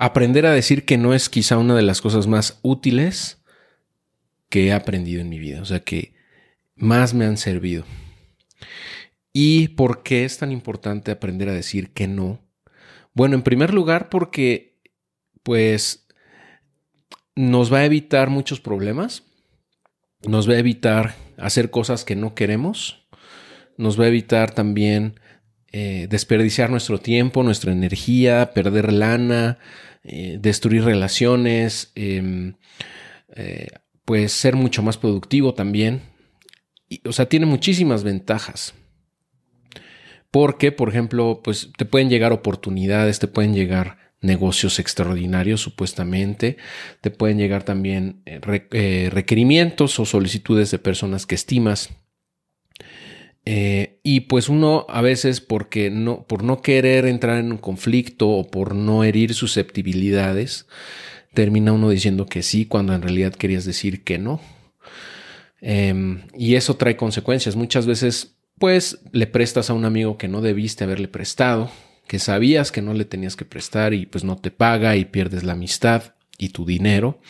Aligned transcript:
aprender 0.00 0.46
a 0.46 0.52
decir 0.52 0.86
que 0.86 0.96
no 0.96 1.12
es 1.12 1.28
quizá 1.28 1.58
una 1.58 1.76
de 1.76 1.82
las 1.82 2.00
cosas 2.00 2.26
más 2.26 2.58
útiles 2.62 3.42
que 4.48 4.66
he 4.66 4.72
aprendido 4.72 5.20
en 5.20 5.28
mi 5.28 5.38
vida, 5.38 5.60
o 5.60 5.66
sea, 5.66 5.80
que 5.80 6.14
más 6.74 7.12
me 7.12 7.26
han 7.26 7.36
servido. 7.36 7.84
¿Y 9.34 9.68
por 9.68 10.02
qué 10.02 10.24
es 10.24 10.38
tan 10.38 10.52
importante 10.52 11.10
aprender 11.10 11.50
a 11.50 11.54
decir 11.54 11.92
que 11.92 12.08
no? 12.08 12.40
Bueno, 13.12 13.34
en 13.34 13.42
primer 13.42 13.74
lugar 13.74 14.08
porque 14.08 14.80
pues 15.42 16.06
nos 17.36 17.70
va 17.72 17.78
a 17.78 17.84
evitar 17.84 18.30
muchos 18.30 18.58
problemas, 18.58 19.24
nos 20.26 20.48
va 20.48 20.54
a 20.54 20.60
evitar 20.60 21.14
hacer 21.36 21.70
cosas 21.70 22.06
que 22.06 22.16
no 22.16 22.34
queremos, 22.34 23.06
nos 23.76 24.00
va 24.00 24.04
a 24.04 24.08
evitar 24.08 24.50
también 24.52 25.20
eh, 25.72 26.08
desperdiciar 26.10 26.68
nuestro 26.68 26.98
tiempo, 26.98 27.44
nuestra 27.44 27.70
energía, 27.70 28.52
perder 28.52 28.92
lana, 28.92 29.58
eh, 30.02 30.38
destruir 30.40 30.82
relaciones, 30.82 31.92
em, 31.94 32.54
eh, 33.36 33.68
pues 34.04 34.32
ser 34.32 34.56
mucho 34.56 34.82
más 34.82 34.98
productivo 34.98 35.54
también. 35.54 36.02
o 37.04 37.12
sea, 37.12 37.28
tiene 37.28 37.46
muchísimas 37.46 38.02
ventajas. 38.02 38.74
Porque, 40.32 40.72
por 40.72 40.88
ejemplo, 40.88 41.40
pues 41.42 41.70
te 41.76 41.84
pueden 41.84 42.08
llegar 42.10 42.32
oportunidades, 42.32 43.20
te 43.20 43.28
pueden 43.28 43.54
llegar 43.54 43.98
negocios 44.20 44.80
extraordinarios 44.80 45.60
supuestamente, 45.60 46.56
te 47.00 47.10
pueden 47.12 47.38
llegar 47.38 47.62
también 47.62 48.22
requerimientos 48.24 50.00
o 50.00 50.04
solicitudes 50.04 50.72
de 50.72 50.78
personas 50.80 51.26
que 51.26 51.36
estimas. 51.36 51.90
Eh, 53.44 54.00
y 54.02 54.20
pues 54.20 54.48
uno 54.48 54.86
a 54.88 55.00
veces 55.00 55.40
porque 55.40 55.90
no, 55.90 56.26
por 56.26 56.44
no 56.44 56.60
querer 56.60 57.06
entrar 57.06 57.38
en 57.38 57.52
un 57.52 57.58
conflicto 57.58 58.28
o 58.28 58.46
por 58.46 58.74
no 58.74 59.02
herir 59.02 59.34
susceptibilidades, 59.34 60.66
termina 61.32 61.72
uno 61.72 61.90
diciendo 61.90 62.26
que 62.26 62.42
sí 62.42 62.66
cuando 62.66 62.94
en 62.94 63.02
realidad 63.02 63.34
querías 63.34 63.64
decir 63.64 64.04
que 64.04 64.18
no. 64.18 64.40
Em, 65.60 66.22
y 66.36 66.54
eso 66.54 66.76
trae 66.76 66.96
consecuencias. 66.96 67.56
Muchas 67.56 67.86
veces 67.86 68.36
pues 68.58 69.00
le 69.12 69.26
prestas 69.26 69.70
a 69.70 69.74
un 69.74 69.84
amigo 69.84 70.18
que 70.18 70.28
no 70.28 70.42
debiste 70.42 70.84
haberle 70.84 71.08
prestado 71.08 71.70
que 72.10 72.18
sabías 72.18 72.72
que 72.72 72.82
no 72.82 72.92
le 72.92 73.04
tenías 73.04 73.36
que 73.36 73.44
prestar 73.44 73.94
y 73.94 74.04
pues 74.04 74.24
no 74.24 74.36
te 74.36 74.50
paga 74.50 74.96
y 74.96 75.04
pierdes 75.04 75.44
la 75.44 75.52
amistad 75.52 76.16
y 76.38 76.48
tu 76.48 76.66
dinero. 76.66 77.20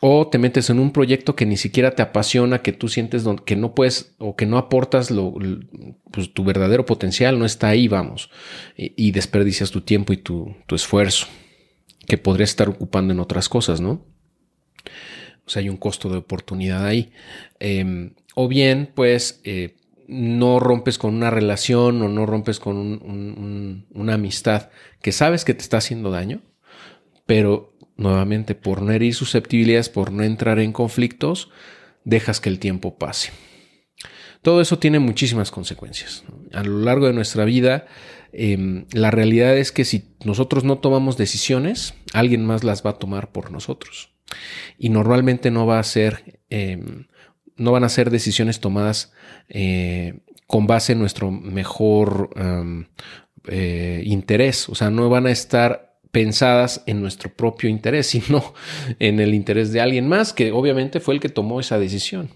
O 0.00 0.28
te 0.28 0.38
metes 0.38 0.70
en 0.70 0.78
un 0.78 0.92
proyecto 0.92 1.36
que 1.36 1.44
ni 1.44 1.58
siquiera 1.58 1.94
te 1.94 2.02
apasiona, 2.02 2.62
que 2.62 2.72
tú 2.72 2.88
sientes 2.88 3.24
que 3.44 3.56
no 3.56 3.74
puedes 3.74 4.14
o 4.18 4.34
que 4.34 4.46
no 4.46 4.56
aportas 4.56 5.10
lo, 5.10 5.34
pues, 6.10 6.32
tu 6.32 6.42
verdadero 6.42 6.86
potencial, 6.86 7.38
no 7.38 7.44
está 7.44 7.68
ahí, 7.68 7.86
vamos, 7.86 8.30
y, 8.76 9.10
desperdicias 9.12 9.70
tu 9.70 9.82
tiempo 9.82 10.14
y 10.14 10.16
tu, 10.16 10.54
esfuerzo, 10.70 11.26
que 12.06 12.16
podrías 12.16 12.50
estar 12.50 12.68
ocupando 12.68 13.12
en 13.12 13.20
otras 13.20 13.48
cosas, 13.48 13.80
¿no? 13.80 14.06
O 15.46 15.50
sea, 15.50 15.60
hay 15.60 15.68
un 15.68 15.76
costo 15.76 16.08
de 16.08 16.18
oportunidad 16.18 16.86
ahí. 16.86 17.12
Em, 17.58 18.14
o 18.34 18.48
bien, 18.48 18.90
pues, 18.94 19.40
eh, 19.44 19.76
no 20.08 20.60
rompes 20.60 20.96
con 20.98 21.14
una 21.14 21.30
relación 21.30 22.00
o 22.02 22.08
no 22.08 22.26
rompes 22.26 22.58
con 22.58 23.86
una 23.94 24.14
amistad 24.14 24.70
que 25.02 25.12
sabes 25.12 25.44
que 25.44 25.54
te 25.54 25.62
está 25.62 25.76
haciendo 25.76 26.10
daño, 26.10 26.42
pero 27.26 27.69
nuevamente 28.00 28.54
por 28.54 28.82
no 28.82 28.92
herir 28.92 29.14
susceptibilidades, 29.14 29.88
por 29.88 30.10
no 30.10 30.24
entrar 30.24 30.58
en 30.58 30.72
conflictos, 30.72 31.50
dejas 32.04 32.40
que 32.40 32.48
el 32.48 32.58
tiempo 32.58 32.98
pase. 32.98 33.30
Todo 34.42 34.60
eso 34.62 34.78
tiene 34.78 34.98
muchísimas 34.98 35.50
consecuencias. 35.50 36.24
A 36.52 36.62
lo 36.62 36.78
largo 36.78 37.06
de 37.06 37.12
nuestra 37.12 37.44
vida, 37.44 37.86
em, 38.32 38.86
la 38.92 39.10
realidad 39.10 39.56
es 39.56 39.70
que 39.70 39.84
si 39.84 40.14
nosotros 40.24 40.64
no 40.64 40.78
tomamos 40.78 41.18
decisiones, 41.18 41.94
alguien 42.14 42.44
más 42.46 42.64
las 42.64 42.84
va 42.84 42.90
a 42.90 42.98
tomar 42.98 43.32
por 43.32 43.50
nosotros. 43.50 44.14
Y 44.78 44.88
normalmente 44.88 45.50
no 45.50 45.66
va 45.66 45.78
a 45.78 45.84
ser 45.84 46.40
em, 46.48 47.06
no 47.60 47.72
van 47.72 47.84
a 47.84 47.90
ser 47.90 48.10
decisiones 48.10 48.58
tomadas 48.58 49.12
eh, 49.50 50.20
con 50.46 50.66
base 50.66 50.94
en 50.94 50.98
nuestro 50.98 51.30
mejor 51.30 52.30
eh, 53.46 54.02
interés, 54.06 54.68
o 54.70 54.74
sea, 54.74 54.90
no 54.90 55.08
van 55.10 55.26
a 55.26 55.30
estar 55.30 55.89
pensadas 56.10 56.82
en 56.86 57.00
nuestro 57.00 57.32
propio 57.34 57.68
interés, 57.68 58.06
sino 58.08 58.54
en 58.98 59.20
el 59.20 59.34
interés 59.34 59.72
de 59.72 59.80
alguien 59.80 60.08
más, 60.08 60.32
que 60.32 60.52
obviamente 60.52 61.00
fue 61.00 61.14
el 61.14 61.20
que 61.20 61.28
tomó 61.28 61.60
esa 61.60 61.78
decisión. 61.78 62.30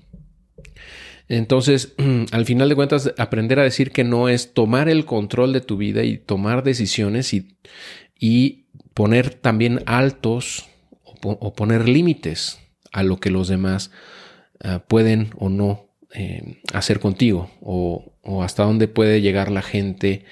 Entonces, 1.28 1.94
al 2.32 2.44
final 2.44 2.68
de 2.68 2.74
cuentas, 2.76 3.12
aprender 3.18 3.58
a 3.58 3.64
decir 3.64 3.90
que 3.90 4.04
no 4.04 4.28
es 4.28 4.54
tomar 4.54 4.88
el 4.88 5.04
control 5.04 5.52
de 5.52 5.60
tu 5.60 5.76
vida 5.76 6.04
y 6.04 6.18
tomar 6.18 6.62
decisiones 6.62 7.32
y, 7.32 7.56
y 8.18 8.66
poner 8.94 9.30
también 9.30 9.82
altos 9.86 10.66
o 11.22 11.54
poner 11.54 11.88
límites 11.88 12.58
a 12.92 13.02
lo 13.02 13.18
que 13.18 13.30
los 13.30 13.48
demás 13.48 13.90
Ah, 14.66 14.82
pueden 14.86 15.28
o 15.36 15.50
no 15.50 15.90
eh, 16.14 16.62
hacer 16.72 16.98
contigo 16.98 17.50
o, 17.60 18.14
hasta 18.42 18.62
dónde 18.62 18.88
puede 18.88 19.20
llegar 19.20 19.50
la 19.50 19.60
gente 19.60 20.24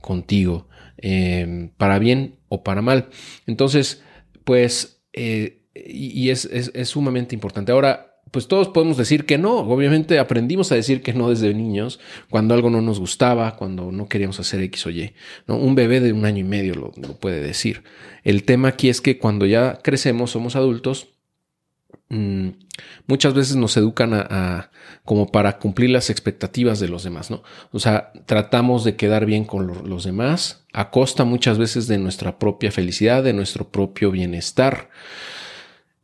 contigo, 0.00 0.68
em, 0.98 1.70
para 1.70 1.98
bien 1.98 2.36
o 2.52 2.62
para 2.62 2.82
mal. 2.82 3.08
Entonces, 3.46 4.02
pues, 4.44 5.00
eh, 5.14 5.62
y, 5.74 6.28
es, 6.28 6.50
sumamente 6.84 7.34
importante. 7.34 7.72
Ahora, 7.72 8.18
pues 8.30 8.46
todos 8.46 8.68
podemos 8.68 8.98
decir 8.98 9.24
que 9.24 9.38
no. 9.38 9.60
Obviamente 9.60 10.18
aprendimos 10.18 10.70
a 10.70 10.74
decir 10.74 11.00
que 11.00 11.14
no 11.14 11.30
desde 11.30 11.54
niños, 11.54 11.98
cuando 12.28 12.52
algo 12.52 12.68
no 12.68 12.82
nos 12.82 13.00
gustaba, 13.00 13.56
cuando 13.56 13.90
no 13.90 14.06
queríamos 14.06 14.38
hacer 14.38 14.60
X 14.64 14.86
o 14.86 14.90
Y. 14.90 15.14
¿no? 15.46 15.56
Un 15.56 15.74
bebé 15.74 16.00
de 16.00 16.12
un 16.12 16.26
año 16.26 16.40
y 16.40 16.44
medio 16.44 16.74
lo 16.74 16.92
puede 17.18 17.40
decir. 17.40 17.84
El 18.22 18.44
tema 18.44 18.68
aquí 18.68 18.90
es 18.90 19.00
que 19.00 19.16
cuando 19.16 19.46
ya 19.46 19.78
crecemos, 19.82 20.30
somos 20.30 20.54
adultos, 20.54 21.08
Mm, 22.12 22.50
muchas 23.06 23.32
veces 23.32 23.56
nos 23.56 23.74
educan 23.78 24.12
a, 24.12 24.70
como 25.02 25.32
para 25.32 25.58
cumplir 25.58 25.88
las 25.88 26.10
expectativas 26.10 26.78
de 26.78 26.88
los 26.88 27.04
demás, 27.04 27.30
¿no? 27.30 27.42
O 27.70 27.78
sea, 27.78 28.12
tratamos 28.26 28.84
de 28.84 28.96
quedar 28.96 29.24
bien 29.24 29.44
con 29.44 29.88
los 29.88 30.04
demás 30.04 30.66
a 30.74 30.90
costa 30.90 31.24
muchas 31.24 31.56
veces 31.56 31.88
de 31.88 31.96
nuestra 31.96 32.38
propia 32.38 32.70
felicidad, 32.70 33.24
de 33.24 33.32
nuestro 33.32 33.70
propio 33.70 34.10
bienestar. 34.10 34.90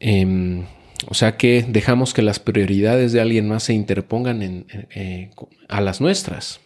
Em, 0.00 0.64
o 1.08 1.12
sea 1.12 1.36
que 1.36 1.66
dejamos 1.68 2.14
que 2.14 2.22
las 2.22 2.38
prioridades 2.38 3.12
de 3.12 3.20
alguien 3.20 3.46
más 3.46 3.64
se 3.64 3.74
interpongan 3.74 4.64
eh, 4.70 5.30
a 5.68 5.82
las 5.82 6.00
nuestras. 6.00 6.60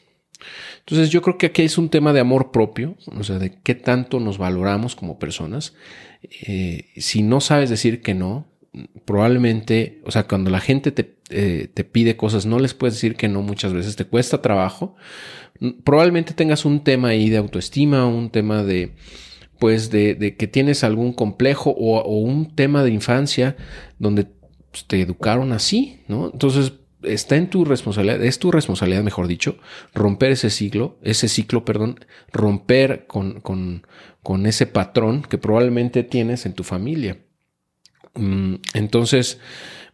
Entonces 0.79 1.11
yo 1.11 1.21
creo 1.21 1.37
que 1.37 1.47
aquí 1.47 1.63
es 1.63 1.79
un 1.79 1.89
tema 1.89 2.13
de 2.13 2.21
amor 2.21 2.53
propio, 2.53 2.97
o 3.07 3.25
sea, 3.25 3.41
de 3.41 3.59
qué 3.61 3.75
tanto 3.75 4.21
nos 4.21 4.39
valoramos 4.39 4.95
como 4.95 5.19
personas. 5.19 5.75
Eh, 6.47 6.91
si 6.97 7.25
no 7.25 7.41
sabes 7.41 7.71
decir 7.71 8.03
que 8.03 8.15
no, 8.15 8.52
probablemente, 9.05 10.01
o 10.05 10.11
sea, 10.11 10.27
cuando 10.27 10.51
la 10.51 10.61
gente 10.61 10.95
eh, 11.31 11.69
te, 11.73 11.85
pide 11.85 12.17
cosas, 12.17 12.47
no 12.47 12.59
les 12.59 12.75
puedes 12.75 12.95
decir 12.95 13.17
que 13.17 13.29
no 13.29 13.43
muchas 13.43 13.73
veces, 13.73 13.97
te 13.97 14.07
cuesta 14.07 14.41
trabajo. 14.41 14.97
Probablemente 15.85 16.35
tengas 16.35 16.65
un 16.65 16.83
tema 16.83 17.09
ahí 17.09 17.29
de 17.29 17.37
autoestima, 17.37 18.07
un 18.07 18.31
tema 18.31 18.65
de, 18.65 18.93
pues, 19.59 19.91
de, 19.91 20.37
que 20.39 20.47
tienes 20.47 20.85
algún 20.85 21.13
complejo 21.13 21.71
o, 21.71 22.03
un 22.19 22.55
tema 22.55 22.83
de 22.83 22.91
infancia 22.91 23.57
donde 23.99 24.27
pues, 24.71 24.87
te 24.87 25.01
educaron 25.01 25.53
así, 25.53 26.01
¿no? 26.09 26.31
Entonces, 26.33 26.73
está 27.03 27.37
en 27.37 27.51
tu 27.51 27.65
responsabilidad, 27.65 28.25
es 28.25 28.39
tu 28.39 28.51
responsabilidad, 28.51 29.03
mejor 29.03 29.27
dicho, 29.27 29.59
romper 29.95 30.33
ese 30.33 30.51
ciclo, 30.51 30.99
ese 31.03 31.29
ciclo, 31.29 31.65
perdón, 31.65 32.01
romper 32.33 33.07
con, 33.07 33.41
con, 33.41 33.87
con 34.23 34.47
ese 34.47 34.67
patrón 34.67 35.23
que 35.23 35.37
probablemente 35.37 36.05
tienes 36.05 36.47
en 36.47 36.55
tu 36.55 36.65
familia. 36.65 37.19
Mm, 38.15 38.57
entonces, 38.75 39.41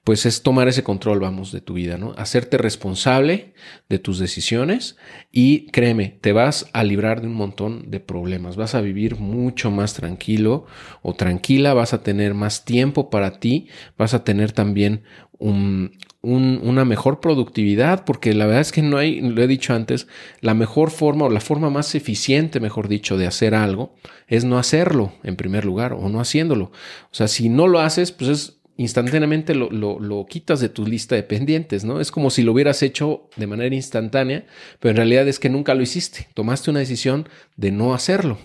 pues 0.09 0.25
es 0.25 0.43
tomar 0.43 0.69
ese 0.69 0.83
control, 0.83 1.21
vamos, 1.21 1.53
de 1.53 1.61
tu 1.61 1.75
vida, 1.75 1.99
¿no? 1.99 2.15
Hacerte 2.17 2.57
responsable 2.57 3.53
de 3.91 3.99
tus 3.99 4.19
decisiones 4.19 4.97
y 5.31 5.67
créeme, 5.67 6.17
te 6.23 6.33
vas 6.33 6.71
a 6.73 6.83
librar 6.83 7.21
de 7.21 7.27
un 7.27 7.35
montón 7.35 7.91
de 7.91 8.01
problemas, 8.01 8.57
vas 8.57 8.75
a 8.75 8.81
vivir 8.81 9.17
mucho 9.17 9.71
más 9.71 9.93
tranquilo 9.93 10.65
o 11.03 11.13
tranquila, 11.13 11.75
vas 11.75 11.93
a 11.93 12.03
tener 12.03 12.33
más 12.33 12.65
tiempo 12.65 13.11
para 13.11 13.39
ti, 13.39 13.69
vas 13.99 14.15
a 14.15 14.25
tener 14.25 14.53
también 14.53 15.03
una 15.39 16.85
mejor 16.85 17.21
productividad, 17.21 18.05
porque 18.05 18.35
la 18.35 18.47
verdad 18.47 18.63
es 18.63 18.73
que 18.73 18.83
no 18.83 18.97
hay, 18.97 19.21
lo 19.21 19.43
he 19.43 19.47
dicho 19.47 19.73
antes, 19.73 20.09
la 20.41 20.55
mejor 20.55 20.91
forma 20.91 21.27
o 21.27 21.31
la 21.31 21.41
forma 21.41 21.71
más 21.71 21.95
eficiente, 21.95 22.61
mejor 22.61 22.89
dicho, 22.89 23.17
de 23.17 23.27
hacer 23.27 23.55
algo 23.55 23.95
es 24.27 24.45
no 24.45 24.59
hacerlo 24.59 25.13
en 25.23 25.37
primer 25.37 25.65
lugar 25.65 25.93
o 25.93 26.09
no 26.09 26.21
haciéndolo. 26.21 26.67
O 26.67 27.15
sea, 27.15 27.29
si 27.29 27.49
no 27.49 27.69
lo 27.69 27.81
haces, 27.81 28.13
pues 28.13 28.31
es 28.31 28.59
instantáneamente 28.79 29.55
lo, 29.55 29.71
lo, 29.71 30.27
quitas 30.27 30.61
de 30.61 30.69
tu 30.69 30.87
lista 30.87 31.17
de 31.17 31.25
pendientes, 31.25 31.85
¿no? 31.85 32.01
Es 32.01 32.13
como 32.13 32.31
si 32.31 32.43
lo 32.43 32.53
hubieras 32.53 32.83
hecho 32.83 33.29
de 33.37 33.49
manera 33.49 33.75
instantánea, 33.75 34.47
pero 34.79 34.91
en 34.91 34.97
realidad 34.97 35.27
es 35.27 35.41
que 35.41 35.51
nunca 35.51 35.75
lo 35.75 35.83
hiciste. 35.83 36.29
Tomaste 36.35 36.71
una 36.71 36.79
decisión 36.79 37.29
de 37.57 37.73
no 37.73 37.93
hacerlo. 37.93 38.39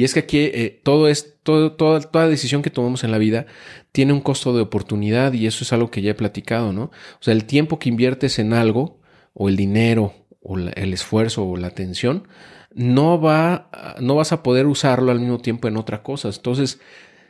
Y 0.00 0.04
es 0.04 0.14
que 0.14 0.20
aquí 0.20 0.38
eh, 0.38 0.80
todo 0.82 1.08
es, 1.08 1.36
todo, 1.42 1.72
toda, 1.72 2.00
toda 2.00 2.26
decisión 2.26 2.62
que 2.62 2.70
tomamos 2.70 3.04
en 3.04 3.10
la 3.10 3.18
vida 3.18 3.44
tiene 3.92 4.14
un 4.14 4.22
costo 4.22 4.56
de 4.56 4.62
oportunidad 4.62 5.34
y 5.34 5.46
eso 5.46 5.62
es 5.62 5.74
algo 5.74 5.90
que 5.90 6.00
ya 6.00 6.12
he 6.12 6.14
platicado, 6.14 6.72
¿no? 6.72 6.84
O 6.84 7.20
sea, 7.20 7.34
el 7.34 7.44
tiempo 7.44 7.78
que 7.78 7.90
inviertes 7.90 8.38
en 8.38 8.54
algo, 8.54 8.98
o 9.34 9.50
el 9.50 9.56
dinero, 9.58 10.14
o 10.40 10.56
el 10.56 10.94
esfuerzo, 10.94 11.46
o 11.46 11.58
la 11.58 11.66
atención, 11.66 12.26
no, 12.72 13.20
va, 13.20 13.68
no 14.00 14.14
vas 14.14 14.32
a 14.32 14.42
poder 14.42 14.66
usarlo 14.66 15.12
al 15.12 15.20
mismo 15.20 15.36
tiempo 15.36 15.68
en 15.68 15.76
otra 15.76 16.02
cosa. 16.02 16.30
Entonces, 16.30 16.80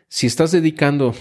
si 0.07 0.29
estás 0.29 0.53
dedicando 0.53 1.13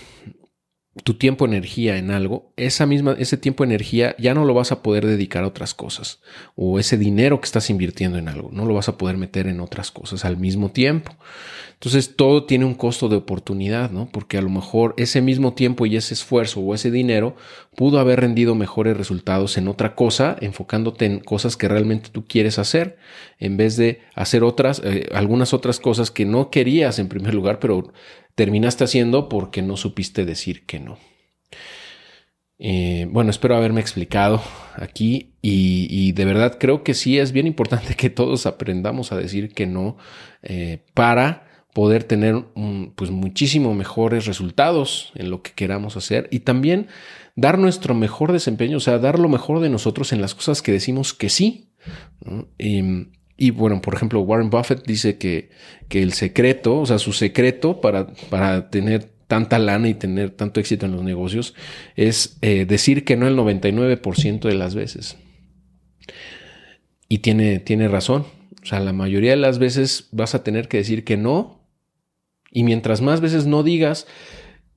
tu 1.03 1.13
tiempo, 1.13 1.45
energía 1.45 1.97
en 1.97 2.12
algo, 2.12 2.51
esa 2.57 2.86
misma, 2.86 3.15
ese 3.18 3.38
tiempo, 3.38 3.63
energía 3.63 4.15
ya 4.18 4.33
no 4.33 4.45
lo 4.45 4.53
vas 4.53 4.71
a 4.71 4.81
poder 4.81 5.06
dedicar 5.06 5.44
a 5.44 5.47
otras 5.47 5.74
cosas. 5.74 6.19
O 6.56 6.80
ese 6.80 6.97
dinero 6.97 7.39
que 7.39 7.45
estás 7.45 7.69
invirtiendo 7.69 8.18
en 8.18 8.27
algo, 8.27 8.50
no 8.51 8.65
lo 8.65 8.74
vas 8.74 8.89
a 8.89 8.97
poder 8.97 9.18
meter 9.18 9.47
en 9.47 9.59
otras 9.59 9.91
cosas 9.91 10.25
al 10.25 10.38
mismo 10.38 10.71
tiempo. 10.71 11.15
Entonces 11.74 12.18
todo 12.18 12.44
tiene 12.44 12.65
un 12.65 12.74
costo 12.74 13.07
de 13.07 13.15
oportunidad, 13.15 13.91
¿no? 13.91 14.09
Porque 14.12 14.38
a 14.38 14.41
lo 14.41 14.50
mejor 14.50 14.94
ese 14.97 15.21
mismo 15.21 15.53
tiempo 15.53 15.86
y 15.86 15.95
ese 15.95 16.13
esfuerzo 16.13 16.59
o 16.59 16.75
ese 16.75 16.92
dinero 16.92 17.38
pudo 17.77 18.00
haber 18.00 18.19
rendido 18.19 18.53
mejores 18.53 18.97
resultados 18.97 19.57
en 19.57 19.69
otra 19.69 19.95
cosa, 19.95 20.35
enfocándote 20.42 21.06
en 21.06 21.21
cosas 21.21 21.56
que 21.56 21.69
realmente 21.69 22.09
tú 22.09 22.25
quieres 22.27 22.59
hacer, 22.59 22.97
en 23.38 23.56
vez 23.56 23.77
de 23.77 24.01
hacer 24.13 24.44
otras, 24.44 24.81
eh, 24.83 25.07
algunas 25.13 25.53
otras 25.53 25.80
cosas 25.80 26.12
que 26.12 26.25
no 26.25 26.50
querías 26.50 27.00
en 27.00 27.07
primer 27.07 27.33
lugar, 27.33 27.59
pero 27.59 27.94
terminaste 28.39 28.86
haciendo 28.86 29.27
porque 29.27 29.62
no 29.62 29.75
supiste 29.75 30.24
decir 30.24 30.65
que 30.65 30.80
no. 30.80 30.97
Eh, 32.57 33.06
bueno, 33.12 33.31
espero 33.31 33.57
haberme 33.57 33.81
explicado 33.81 34.41
aquí 34.75 35.33
y, 35.41 36.13
de 36.13 36.24
verdad 36.24 36.56
creo 36.57 36.81
que 36.86 36.94
sí 36.94 37.19
es 37.19 37.33
bien 37.33 37.47
importante 37.47 37.95
que 37.95 38.09
todos 38.09 38.45
aprendamos 38.45 39.12
a 39.12 39.18
decir 39.18 39.53
que 39.53 39.68
no 39.68 39.97
eh, 40.41 40.86
para 40.94 41.50
poder 41.74 42.06
tener 42.06 42.45
pues 42.95 43.12
muchísimo 43.12 43.74
mejores 43.74 44.25
resultados 44.25 45.12
en 45.15 45.30
lo 45.30 45.42
que 45.42 45.51
queramos 45.51 45.97
hacer 45.97 46.30
y 46.31 46.39
también 46.39 46.88
dar 47.35 47.59
nuestro 47.59 47.94
mejor 47.94 48.31
desempeño, 48.31 48.77
o 48.77 48.80
sea, 48.80 49.00
dar 49.00 49.19
lo 49.19 49.27
mejor 49.27 49.59
de 49.59 49.69
nosotros 49.69 50.13
en 50.13 50.21
las 50.21 50.33
cosas 50.33 50.62
que 50.62 50.71
decimos 50.71 51.13
que 51.13 51.27
sí. 51.27 51.74
Em, 52.57 53.12
bueno, 53.51 53.81
por 53.81 53.94
ejemplo, 53.94 54.19
Warren 54.21 54.50
Buffett 54.50 54.86
dice 54.86 55.18
que, 55.18 55.50
que 55.88 56.03
el 56.03 56.13
secreto, 56.13 56.80
o 56.80 56.86
sea, 56.86 57.00
su 57.00 57.13
secreto 57.13 57.80
para, 57.80 58.07
para 58.30 58.69
tener 58.69 59.09
tanta 59.30 59.59
lana 59.59 59.88
y 59.88 59.94
tener 59.94 60.31
tanto 60.31 60.59
éxito 60.59 60.88
en 60.88 60.91
los 60.91 61.03
negocios 61.03 61.53
es 61.95 62.38
eh, 62.41 62.65
decir 62.65 63.06
que 63.06 63.15
no 63.15 63.27
el 63.27 63.38
99% 63.38 64.39
de 64.41 64.56
las 64.56 64.74
veces. 64.74 65.18
Y 67.07 67.19
tiene, 67.19 67.59
tiene 67.59 67.88
razón. 67.88 68.25
O 68.62 68.65
sea, 68.65 68.80
la 68.80 68.91
mayoría 68.91 69.31
de 69.31 69.38
las 69.38 69.59
veces 69.59 70.09
vas 70.12 70.33
a 70.35 70.44
tener 70.44 70.68
que 70.68 70.77
decir 70.77 71.03
que 71.03 71.15
no. 71.15 71.63
Y 72.51 72.63
mientras 72.63 73.01
más 73.01 73.21
veces 73.21 73.45
no 73.45 73.62
digas, 73.62 74.07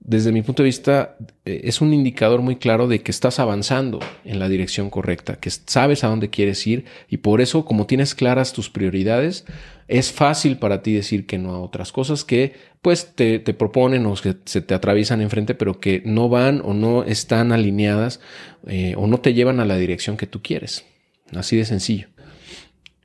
desde 0.04 0.32
mi 0.32 0.42
punto 0.42 0.62
de 0.62 0.68
vista, 0.68 1.16
eh, 1.44 1.60
es 1.64 1.80
un 1.80 1.94
indicador 1.94 2.42
muy 2.42 2.56
claro 2.56 2.88
de 2.88 3.02
que 3.02 3.12
estás 3.12 3.38
avanzando 3.38 4.00
en 4.24 4.40
la 4.40 4.48
dirección 4.48 4.90
correcta, 4.90 5.36
que 5.36 5.50
sabes 5.50 6.02
a 6.02 6.08
dónde 6.08 6.28
quieres 6.28 6.66
ir 6.66 6.86
y 7.08 7.18
por 7.18 7.40
eso, 7.40 7.64
como 7.64 7.86
tienes 7.86 8.14
claras 8.16 8.52
tus 8.52 8.68
prioridades, 8.68 9.44
es 9.86 10.10
fácil 10.10 10.58
para 10.58 10.82
ti 10.82 10.92
decir 10.92 11.26
que 11.26 11.38
no 11.38 11.52
a 11.52 11.60
otras 11.60 11.92
cosas 11.92 12.24
que 12.24 12.54
pues 12.80 13.14
te, 13.14 13.38
proponen 13.40 14.06
o 14.06 14.14
que 14.14 14.34
se 14.44 14.60
te 14.60 14.74
atraviesan 14.74 15.20
enfrente, 15.20 15.54
pero 15.54 15.78
que 15.78 16.02
no 16.04 16.28
van 16.28 16.62
o 16.64 16.74
no 16.74 17.04
están 17.04 17.52
alineadas 17.52 18.20
eh, 18.66 18.94
o 18.96 19.06
no 19.06 19.20
te 19.20 19.34
llevan 19.34 19.60
a 19.60 19.64
la 19.64 19.76
dirección 19.76 20.16
que 20.16 20.26
tú 20.26 20.42
quieres. 20.42 20.84
Así 21.32 21.56
de 21.56 21.64
sencillo. 21.64 22.08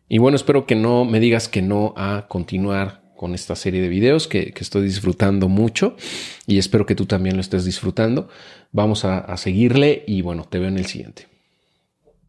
Y 0.09 0.17
bueno, 0.17 0.35
espero 0.35 0.65
que 0.65 0.75
no 0.75 1.05
me 1.05 1.19
digas 1.19 1.47
que 1.47 1.61
no 1.61 1.93
a 1.95 2.25
continuar 2.27 3.06
con 3.17 3.33
esta 3.35 3.55
serie 3.55 3.81
de 3.81 3.89
videos 3.89 4.27
que, 4.27 4.53
estoy 4.57 4.83
disfrutando 4.83 5.49
mucho 5.49 5.97
y 6.45 6.57
espero 6.57 6.85
que 6.85 6.95
tú 6.95 7.05
también 7.05 7.35
lo 7.35 7.41
estés 7.41 7.65
disfrutando. 7.65 8.29
Vamos 8.71 9.03
a 9.03 9.35
seguirle 9.35 10.03
y 10.07 10.21
bueno, 10.21 10.45
te 10.49 10.59
veo 10.59 10.69
en 10.69 10.77
el 10.77 10.85
siguiente. 10.85 11.36